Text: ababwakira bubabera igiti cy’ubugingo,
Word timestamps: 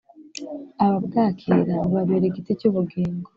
ababwakira 0.83 1.73
bubabera 1.83 2.25
igiti 2.27 2.51
cy’ubugingo, 2.59 3.27